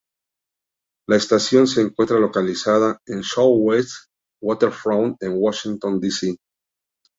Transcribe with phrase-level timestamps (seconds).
[1.07, 4.07] La estación se encuentra localizada en el Southwest
[4.41, 6.09] Waterfront en Washington D.
[6.09, 6.35] C..